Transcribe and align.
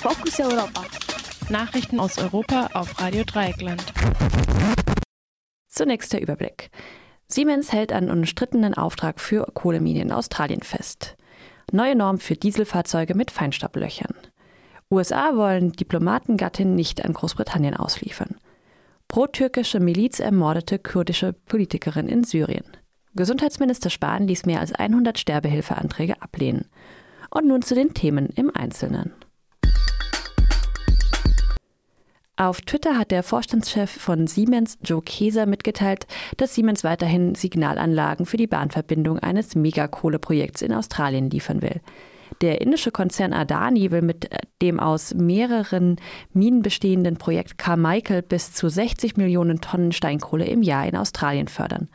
Fokus 0.00 0.40
Europa. 0.40 0.82
Nachrichten 1.50 2.00
aus 2.00 2.16
Europa 2.16 2.70
auf 2.72 2.98
Radio 3.02 3.22
Dreieckland. 3.22 3.84
Zunächst 5.68 6.14
der 6.14 6.22
Überblick. 6.22 6.70
Siemens 7.28 7.70
hält 7.70 7.92
einen 7.92 8.10
umstrittenen 8.10 8.72
Auftrag 8.72 9.20
für 9.20 9.44
Kohleminen 9.52 10.04
in 10.04 10.12
Australien 10.12 10.62
fest. 10.62 11.18
Neue 11.70 11.96
Norm 11.96 12.18
für 12.18 12.34
Dieselfahrzeuge 12.34 13.14
mit 13.14 13.30
Feinstaublöchern. 13.30 14.14
USA 14.90 15.36
wollen 15.36 15.72
Diplomatengattin 15.72 16.74
nicht 16.74 17.04
an 17.04 17.12
Großbritannien 17.12 17.76
ausliefern. 17.76 18.36
Pro-türkische 19.06 19.80
Miliz 19.80 20.18
ermordete 20.18 20.78
kurdische 20.78 21.34
Politikerin 21.34 22.08
in 22.08 22.24
Syrien. 22.24 22.64
Gesundheitsminister 23.14 23.90
Spahn 23.90 24.26
ließ 24.26 24.46
mehr 24.46 24.60
als 24.60 24.72
100 24.72 25.18
Sterbehilfeanträge 25.18 26.22
ablehnen. 26.22 26.70
Und 27.28 27.46
nun 27.46 27.60
zu 27.60 27.74
den 27.74 27.92
Themen 27.92 28.30
im 28.30 28.50
Einzelnen. 28.56 29.12
Auf 32.40 32.62
Twitter 32.62 32.96
hat 32.96 33.10
der 33.10 33.22
Vorstandschef 33.22 33.90
von 33.90 34.26
Siemens, 34.26 34.78
Joe 34.82 35.02
Keser, 35.02 35.44
mitgeteilt, 35.44 36.06
dass 36.38 36.54
Siemens 36.54 36.84
weiterhin 36.84 37.34
Signalanlagen 37.34 38.24
für 38.24 38.38
die 38.38 38.46
Bahnverbindung 38.46 39.18
eines 39.18 39.56
Megakohleprojekts 39.56 40.62
in 40.62 40.72
Australien 40.72 41.28
liefern 41.28 41.60
will. 41.60 41.82
Der 42.40 42.62
indische 42.62 42.92
Konzern 42.92 43.34
Adani 43.34 43.90
will 43.90 44.00
mit 44.00 44.30
dem 44.62 44.80
aus 44.80 45.12
mehreren 45.12 45.96
Minen 46.32 46.62
bestehenden 46.62 47.18
Projekt 47.18 47.58
Carmichael 47.58 48.22
bis 48.22 48.54
zu 48.54 48.70
60 48.70 49.18
Millionen 49.18 49.60
Tonnen 49.60 49.92
Steinkohle 49.92 50.46
im 50.46 50.62
Jahr 50.62 50.86
in 50.86 50.96
Australien 50.96 51.48
fördern. 51.48 51.90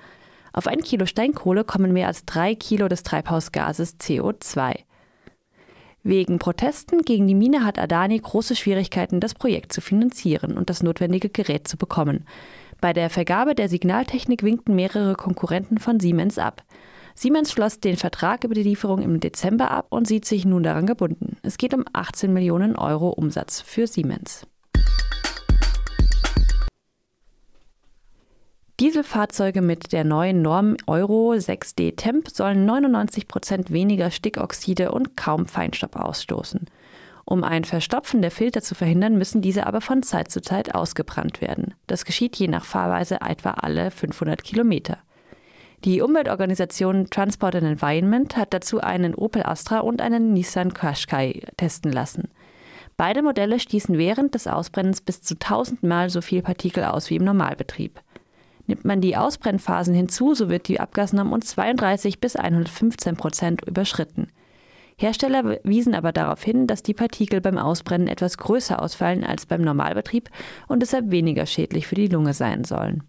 Auf 0.53 0.67
ein 0.67 0.83
Kilo 0.83 1.07
Steinkohle 1.07 1.63
kommen 1.63 1.91
mehr 1.91 2.05
als 2.05 2.23
drei 2.23 2.53
Kilo 2.53 2.87
des 2.87 3.01
Treibhausgases 3.01 3.99
CO2. 3.99 4.75
Wegen 6.07 6.37
Protesten 6.37 7.01
gegen 7.01 7.25
die 7.25 7.33
Mine 7.33 7.65
hat 7.65 7.79
Adani 7.79 8.19
große 8.19 8.55
Schwierigkeiten, 8.55 9.19
das 9.19 9.33
Projekt 9.33 9.73
zu 9.73 9.81
finanzieren 9.81 10.55
und 10.55 10.69
das 10.69 10.83
notwendige 10.83 11.29
Gerät 11.29 11.67
zu 11.67 11.77
bekommen. 11.77 12.25
Bei 12.79 12.93
der 12.93 13.09
Vergabe 13.09 13.55
der 13.55 13.69
Signaltechnik 13.69 14.43
winkten 14.43 14.75
mehrere 14.75 15.15
Konkurrenten 15.15 15.79
von 15.79 15.99
Siemens 15.99 16.37
ab. 16.37 16.63
Siemens 17.15 17.51
schloss 17.51 17.79
den 17.79 17.97
Vertrag 17.97 18.43
über 18.43 18.53
die 18.53 18.61
Lieferung 18.61 19.01
im 19.01 19.19
Dezember 19.19 19.71
ab 19.71 19.87
und 19.89 20.07
sieht 20.07 20.25
sich 20.25 20.45
nun 20.45 20.61
daran 20.61 20.85
gebunden. 20.85 21.37
Es 21.41 21.57
geht 21.57 21.73
um 21.73 21.85
18 21.91 22.31
Millionen 22.31 22.75
Euro 22.75 23.09
Umsatz 23.09 23.61
für 23.61 23.87
Siemens. 23.87 24.45
Dieselfahrzeuge 28.95 29.61
mit 29.61 29.91
der 29.91 30.05
neuen 30.05 30.41
Norm 30.41 30.77
Euro 30.87 31.33
6D 31.33 31.97
Temp 31.97 32.29
sollen 32.29 32.63
99 32.63 33.27
Prozent 33.27 33.73
weniger 33.73 34.09
Stickoxide 34.09 34.93
und 34.93 35.17
kaum 35.17 35.47
Feinstaub 35.47 35.97
ausstoßen. 35.97 36.61
Um 37.25 37.43
ein 37.43 37.65
Verstopfen 37.65 38.21
der 38.21 38.31
Filter 38.31 38.61
zu 38.61 38.73
verhindern, 38.73 39.17
müssen 39.17 39.41
diese 39.41 39.67
aber 39.67 39.81
von 39.81 40.01
Zeit 40.01 40.31
zu 40.31 40.41
Zeit 40.41 40.75
ausgebrannt 40.75 41.41
werden. 41.41 41.73
Das 41.87 42.05
geschieht 42.05 42.37
je 42.37 42.47
nach 42.47 42.63
Fahrweise 42.63 43.19
etwa 43.19 43.49
alle 43.49 43.91
500 43.91 44.41
Kilometer. 44.45 44.99
Die 45.83 46.01
Umweltorganisation 46.01 47.09
Transport 47.09 47.55
and 47.55 47.65
Environment 47.65 48.37
hat 48.37 48.53
dazu 48.53 48.79
einen 48.79 49.13
Opel 49.13 49.43
Astra 49.43 49.79
und 49.79 49.99
einen 49.99 50.31
Nissan 50.31 50.73
Qashqai 50.73 51.41
testen 51.57 51.91
lassen. 51.91 52.29
Beide 52.95 53.23
Modelle 53.23 53.59
stießen 53.59 53.97
während 53.97 54.35
des 54.35 54.47
Ausbrennens 54.47 55.01
bis 55.01 55.21
zu 55.21 55.33
1000 55.33 55.83
Mal 55.83 56.09
so 56.09 56.21
viel 56.21 56.41
Partikel 56.41 56.85
aus 56.85 57.09
wie 57.09 57.17
im 57.17 57.25
Normalbetrieb. 57.25 57.99
Nimmt 58.67 58.85
man 58.85 59.01
die 59.01 59.15
Ausbrennphasen 59.15 59.93
hinzu, 59.93 60.33
so 60.33 60.49
wird 60.49 60.67
die 60.67 60.79
Abgasnorm 60.79 61.33
um 61.33 61.41
32 61.41 62.19
bis 62.19 62.35
115 62.35 63.15
Prozent 63.15 63.61
überschritten. 63.67 64.31
Hersteller 64.97 65.59
wiesen 65.63 65.93
aber 65.93 66.11
darauf 66.11 66.41
hin, 66.43 66.67
dass 66.67 66.81
die 66.81 66.93
Partikel 66.93 67.41
beim 67.41 67.57
Ausbrennen 67.57 68.07
etwas 68.07 68.37
größer 68.37 68.81
ausfallen 68.81 69.23
als 69.23 69.45
beim 69.45 69.61
Normalbetrieb 69.61 70.29
und 70.67 70.81
deshalb 70.81 71.11
weniger 71.11 71.45
schädlich 71.45 71.85
für 71.85 71.95
die 71.95 72.07
Lunge 72.07 72.33
sein 72.33 72.63
sollen. 72.63 73.03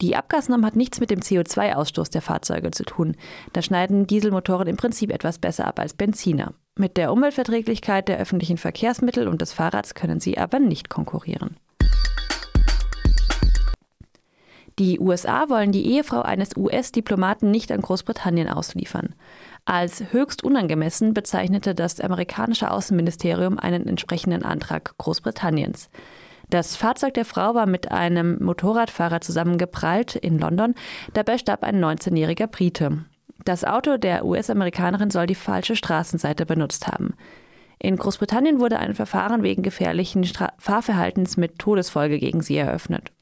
Die 0.00 0.16
Abgasnorm 0.16 0.64
hat 0.64 0.76
nichts 0.76 1.00
mit 1.00 1.10
dem 1.10 1.20
CO2-Ausstoß 1.20 2.10
der 2.10 2.22
Fahrzeuge 2.22 2.70
zu 2.70 2.84
tun. 2.84 3.16
Da 3.52 3.62
schneiden 3.62 4.06
Dieselmotoren 4.06 4.66
im 4.66 4.76
Prinzip 4.76 5.12
etwas 5.12 5.38
besser 5.38 5.66
ab 5.66 5.78
als 5.78 5.94
Benziner. 5.94 6.54
Mit 6.76 6.96
der 6.96 7.12
Umweltverträglichkeit 7.12 8.08
der 8.08 8.18
öffentlichen 8.18 8.56
Verkehrsmittel 8.56 9.28
und 9.28 9.42
des 9.42 9.52
Fahrrads 9.52 9.94
können 9.94 10.20
sie 10.20 10.38
aber 10.38 10.58
nicht 10.58 10.88
konkurrieren. 10.88 11.56
Die 14.82 14.98
USA 14.98 15.48
wollen 15.48 15.70
die 15.70 15.86
Ehefrau 15.92 16.22
eines 16.22 16.56
US-Diplomaten 16.56 17.52
nicht 17.52 17.70
an 17.70 17.82
Großbritannien 17.82 18.48
ausliefern. 18.48 19.14
Als 19.64 20.02
höchst 20.10 20.42
unangemessen 20.42 21.14
bezeichnete 21.14 21.76
das 21.76 22.00
amerikanische 22.00 22.68
Außenministerium 22.68 23.60
einen 23.60 23.86
entsprechenden 23.86 24.44
Antrag 24.44 24.98
Großbritanniens. 24.98 25.88
Das 26.50 26.74
Fahrzeug 26.74 27.14
der 27.14 27.24
Frau 27.24 27.54
war 27.54 27.66
mit 27.66 27.92
einem 27.92 28.42
Motorradfahrer 28.42 29.20
zusammengeprallt 29.20 30.16
in 30.16 30.40
London. 30.40 30.74
Dabei 31.12 31.38
starb 31.38 31.62
ein 31.62 31.78
19-jähriger 31.78 32.48
Brite. 32.48 33.04
Das 33.44 33.64
Auto 33.64 33.98
der 33.98 34.24
US-Amerikanerin 34.24 35.10
soll 35.10 35.28
die 35.28 35.36
falsche 35.36 35.76
Straßenseite 35.76 36.44
benutzt 36.44 36.88
haben. 36.88 37.14
In 37.78 37.94
Großbritannien 37.94 38.58
wurde 38.58 38.80
ein 38.80 38.96
Verfahren 38.96 39.44
wegen 39.44 39.62
gefährlichen 39.62 40.24
Stra 40.24 40.54
Fahrverhaltens 40.58 41.36
mit 41.36 41.60
Todesfolge 41.60 42.18
gegen 42.18 42.42
sie 42.42 42.56
eröffnet. 42.56 43.12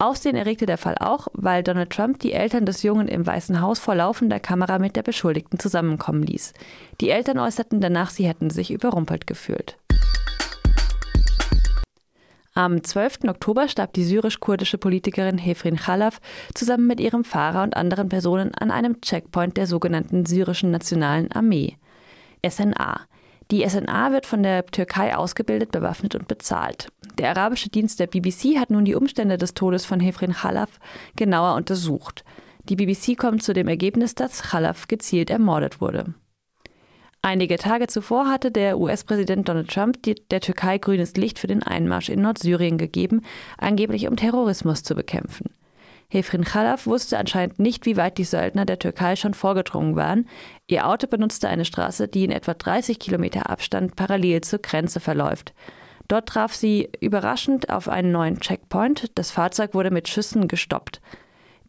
Aufsehen 0.00 0.36
erregte 0.36 0.64
der 0.64 0.78
Fall 0.78 0.94
auch, 1.00 1.26
weil 1.32 1.64
Donald 1.64 1.90
Trump 1.90 2.20
die 2.20 2.32
Eltern 2.32 2.64
des 2.64 2.84
Jungen 2.84 3.08
im 3.08 3.26
Weißen 3.26 3.60
Haus 3.60 3.80
vor 3.80 3.96
laufender 3.96 4.38
Kamera 4.38 4.78
mit 4.78 4.94
der 4.94 5.02
Beschuldigten 5.02 5.58
zusammenkommen 5.58 6.22
ließ. 6.22 6.52
Die 7.00 7.10
Eltern 7.10 7.40
äußerten 7.40 7.80
danach, 7.80 8.10
sie 8.10 8.28
hätten 8.28 8.48
sich 8.48 8.70
überrumpelt 8.70 9.26
gefühlt. 9.26 9.76
Am 12.54 12.84
12. 12.84 13.24
Oktober 13.26 13.66
starb 13.66 13.92
die 13.92 14.04
syrisch-kurdische 14.04 14.78
Politikerin 14.78 15.36
Hefrin 15.36 15.76
Khalaf 15.76 16.20
zusammen 16.54 16.86
mit 16.86 17.00
ihrem 17.00 17.24
Fahrer 17.24 17.64
und 17.64 17.76
anderen 17.76 18.08
Personen 18.08 18.54
an 18.54 18.70
einem 18.70 19.00
Checkpoint 19.00 19.56
der 19.56 19.66
sogenannten 19.66 20.26
syrischen 20.26 20.70
Nationalen 20.70 21.32
Armee, 21.32 21.76
SNA. 22.48 23.07
Die 23.50 23.66
SNA 23.66 24.12
wird 24.12 24.26
von 24.26 24.42
der 24.42 24.66
Türkei 24.66 25.16
ausgebildet, 25.16 25.72
bewaffnet 25.72 26.14
und 26.14 26.28
bezahlt. 26.28 26.88
Der 27.16 27.30
arabische 27.30 27.70
Dienst 27.70 27.98
der 27.98 28.06
BBC 28.06 28.58
hat 28.58 28.70
nun 28.70 28.84
die 28.84 28.94
Umstände 28.94 29.38
des 29.38 29.54
Todes 29.54 29.86
von 29.86 30.00
Hefrin 30.00 30.32
Khalaf 30.32 30.78
genauer 31.16 31.54
untersucht. 31.54 32.24
Die 32.68 32.76
BBC 32.76 33.16
kommt 33.16 33.42
zu 33.42 33.54
dem 33.54 33.66
Ergebnis, 33.66 34.14
dass 34.14 34.42
Khalaf 34.42 34.86
gezielt 34.88 35.30
ermordet 35.30 35.80
wurde. 35.80 36.12
Einige 37.22 37.56
Tage 37.56 37.88
zuvor 37.88 38.28
hatte 38.28 38.50
der 38.50 38.78
US-Präsident 38.78 39.48
Donald 39.48 39.68
Trump 39.68 40.02
die, 40.02 40.14
der 40.14 40.40
Türkei 40.40 40.78
grünes 40.78 41.14
Licht 41.14 41.38
für 41.38 41.46
den 41.46 41.62
Einmarsch 41.62 42.10
in 42.10 42.20
Nordsyrien 42.20 42.78
gegeben, 42.78 43.22
angeblich 43.56 44.06
um 44.08 44.16
Terrorismus 44.16 44.82
zu 44.82 44.94
bekämpfen. 44.94 45.50
Hefrin 46.10 46.44
Khalaf 46.44 46.86
wusste 46.86 47.18
anscheinend 47.18 47.58
nicht, 47.58 47.84
wie 47.84 47.98
weit 47.98 48.16
die 48.16 48.24
Söldner 48.24 48.64
der 48.64 48.78
Türkei 48.78 49.14
schon 49.14 49.34
vorgedrungen 49.34 49.94
waren. 49.94 50.26
Ihr 50.66 50.88
Auto 50.88 51.06
benutzte 51.06 51.48
eine 51.48 51.66
Straße, 51.66 52.08
die 52.08 52.24
in 52.24 52.30
etwa 52.30 52.54
30 52.54 52.98
Kilometer 52.98 53.50
Abstand 53.50 53.94
parallel 53.94 54.40
zur 54.40 54.60
Grenze 54.60 55.00
verläuft. 55.00 55.52
Dort 56.08 56.26
traf 56.30 56.54
sie 56.54 56.88
überraschend 57.00 57.68
auf 57.68 57.90
einen 57.90 58.10
neuen 58.10 58.40
Checkpoint. 58.40 59.10
Das 59.16 59.30
Fahrzeug 59.30 59.74
wurde 59.74 59.90
mit 59.90 60.08
Schüssen 60.08 60.48
gestoppt. 60.48 61.02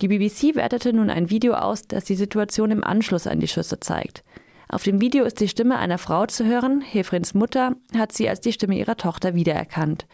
Die 0.02 0.08
BBC 0.08 0.56
wertete 0.56 0.94
nun 0.94 1.10
ein 1.10 1.30
Video 1.30 1.56
aus, 1.56 1.86
das 1.86 2.06
die 2.06 2.16
Situation 2.16 2.72
im 2.72 2.86
Anschluss 2.86 3.28
an 3.28 3.42
die 3.42 3.50
Schüsse 3.50 3.82
zeigt. 3.82 4.24
Auf 4.70 4.84
dem 4.84 5.02
Video 5.02 5.26
ist 5.26 5.42
die 5.42 5.50
Stimme 5.50 5.78
einer 5.78 5.98
Frau 5.98 6.28
zu 6.28 6.46
hören. 6.46 6.80
Hefrins 6.80 7.34
Mutter 7.34 7.76
hat 7.98 8.14
sie 8.14 8.30
als 8.30 8.40
die 8.40 8.54
Stimme 8.54 8.78
ihrer 8.78 8.96
Tochter 8.96 9.36
wiedererkannt. 9.36 10.06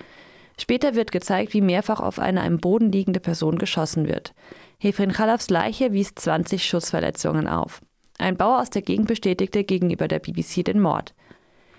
Später 0.57 0.95
wird 0.95 1.11
gezeigt, 1.11 1.53
wie 1.53 1.61
mehrfach 1.61 1.99
auf 1.99 2.19
eine 2.19 2.41
am 2.41 2.59
Boden 2.59 2.91
liegende 2.91 3.19
Person 3.19 3.57
geschossen 3.57 4.07
wird. 4.07 4.33
Hefrin 4.79 5.11
Khalafs 5.11 5.49
Leiche 5.49 5.91
wies 5.91 6.16
20 6.16 6.66
Schussverletzungen 6.66 7.47
auf. 7.47 7.81
Ein 8.17 8.38
Bauer 8.38 8.61
aus 8.61 8.69
der 8.69 8.81
Gegend 8.81 9.07
bestätigte 9.07 9.63
gegenüber 9.63 10.07
der 10.07 10.19
BBC 10.19 10.63
den 10.63 10.79
Mord. 10.79 11.13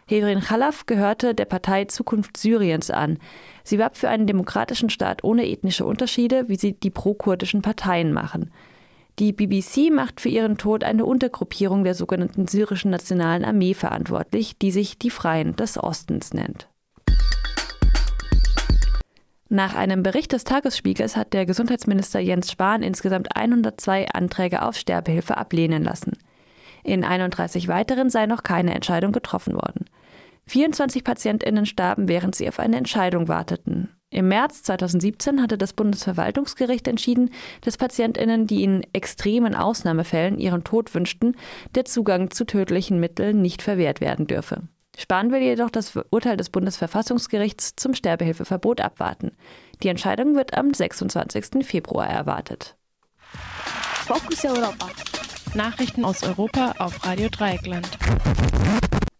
Hefrin 0.06 0.40
Khalaf 0.40 0.86
gehörte 0.86 1.34
der 1.34 1.46
Partei 1.46 1.86
Zukunft 1.86 2.36
Syriens 2.36 2.90
an. 2.90 3.18
Sie 3.64 3.78
warb 3.78 3.96
für 3.96 4.08
einen 4.08 4.26
demokratischen 4.26 4.90
Staat 4.90 5.24
ohne 5.24 5.48
ethnische 5.48 5.84
Unterschiede, 5.84 6.48
wie 6.48 6.56
sie 6.56 6.74
die 6.74 6.90
pro-kurdischen 6.90 7.62
Parteien 7.62 8.12
machen. 8.12 8.52
Die 9.18 9.32
BBC 9.32 9.90
macht 9.90 10.20
für 10.20 10.28
ihren 10.28 10.58
Tod 10.58 10.84
eine 10.84 11.06
Untergruppierung 11.06 11.84
der 11.84 11.94
sogenannten 11.94 12.46
syrischen 12.46 12.90
Nationalen 12.90 13.44
Armee 13.44 13.72
verantwortlich, 13.72 14.58
die 14.58 14.70
sich 14.70 14.98
die 14.98 15.10
Freien 15.10 15.56
des 15.56 15.82
Ostens 15.82 16.34
nennt. 16.34 16.68
Nach 19.48 19.76
einem 19.76 20.02
Bericht 20.02 20.32
des 20.32 20.42
Tagesspiegels 20.42 21.16
hat 21.16 21.32
der 21.32 21.46
Gesundheitsminister 21.46 22.18
Jens 22.18 22.50
Spahn 22.50 22.82
insgesamt 22.82 23.36
102 23.36 24.08
Anträge 24.08 24.62
auf 24.62 24.76
Sterbehilfe 24.76 25.36
ablehnen 25.36 25.84
lassen. 25.84 26.12
In 26.82 27.04
31 27.04 27.68
weiteren 27.68 28.10
sei 28.10 28.26
noch 28.26 28.42
keine 28.42 28.74
Entscheidung 28.74 29.12
getroffen 29.12 29.54
worden. 29.54 29.86
24 30.48 31.04
Patientinnen 31.04 31.66
starben, 31.66 32.08
während 32.08 32.34
sie 32.34 32.48
auf 32.48 32.58
eine 32.58 32.76
Entscheidung 32.76 33.28
warteten. 33.28 33.90
Im 34.10 34.28
März 34.28 34.62
2017 34.62 35.42
hatte 35.42 35.58
das 35.58 35.72
Bundesverwaltungsgericht 35.72 36.86
entschieden, 36.86 37.30
dass 37.62 37.76
Patientinnen, 37.76 38.46
die 38.46 38.62
in 38.62 38.86
extremen 38.92 39.54
Ausnahmefällen 39.54 40.38
ihren 40.38 40.62
Tod 40.62 40.94
wünschten, 40.94 41.36
der 41.74 41.84
Zugang 41.84 42.30
zu 42.30 42.46
tödlichen 42.46 43.00
Mitteln 43.00 43.42
nicht 43.42 43.62
verwehrt 43.62 44.00
werden 44.00 44.28
dürfe. 44.28 44.62
Spahn 44.96 45.30
will 45.30 45.42
jedoch 45.42 45.70
das 45.70 45.92
Urteil 46.10 46.36
des 46.36 46.50
Bundesverfassungsgerichts 46.50 47.76
zum 47.76 47.94
Sterbehilfeverbot 47.94 48.80
abwarten. 48.80 49.32
Die 49.82 49.88
Entscheidung 49.88 50.34
wird 50.34 50.56
am 50.56 50.72
26. 50.72 51.66
Februar 51.66 52.06
erwartet. 52.06 52.76
Fokus 54.06 54.44
Europa. 54.44 54.88
Nachrichten 55.54 56.04
aus 56.04 56.22
Europa 56.22 56.74
auf 56.78 57.04
Radio 57.04 57.28
Dreieckland. 57.28 57.88